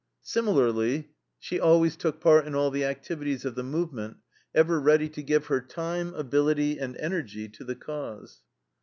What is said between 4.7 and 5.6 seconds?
ready to give